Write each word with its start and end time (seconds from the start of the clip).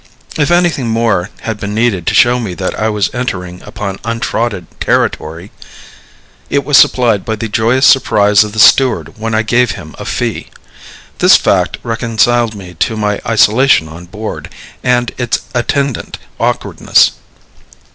If 0.35 0.49
anything 0.49 0.87
more 0.87 1.29
had 1.41 1.59
been 1.59 1.75
needed 1.75 2.07
to 2.07 2.15
show 2.15 2.39
me 2.39 2.55
that 2.55 2.73
I 2.73 2.89
was 2.89 3.13
entering 3.13 3.61
upon 3.63 3.99
untrodden 4.03 4.65
territory, 4.79 5.51
it 6.49 6.65
was 6.65 6.75
supplied 6.75 7.23
by 7.23 7.35
the 7.35 7.47
joyous 7.47 7.85
surprise 7.85 8.43
of 8.43 8.53
the 8.53 8.59
steward 8.59 9.19
when 9.19 9.35
I 9.35 9.43
gave 9.43 9.73
him 9.73 9.93
a 9.99 10.05
fee. 10.05 10.47
This 11.19 11.35
fact 11.37 11.77
reconciled 11.83 12.55
me 12.55 12.73
to 12.79 12.97
my 12.97 13.21
isolation 13.27 13.87
on 13.87 14.07
board, 14.07 14.49
and 14.83 15.11
its 15.19 15.41
attendant 15.53 16.17
awkwardness. 16.39 17.11